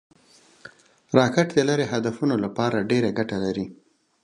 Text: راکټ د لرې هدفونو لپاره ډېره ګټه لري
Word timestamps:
راکټ 1.17 1.47
د 1.53 1.59
لرې 1.69 1.85
هدفونو 1.93 2.35
لپاره 2.43 2.87
ډېره 2.91 3.09
ګټه 3.17 3.37
لري 3.45 3.65